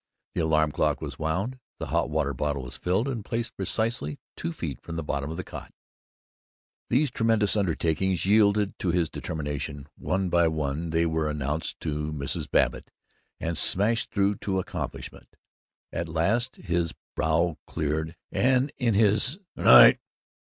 [0.33, 1.59] The alarm clock was wound.
[1.77, 5.37] The hot water bottle was filled and placed precisely two feet from the bottom of
[5.37, 5.71] the cot.
[6.89, 12.49] These tremendous undertakings yielded to his determination; one by one they were announced to Mrs.
[12.49, 12.89] Babbitt
[13.39, 15.35] and smashed through to accomplishment.
[15.93, 19.99] At last his brow cleared, and in his "Gnight!"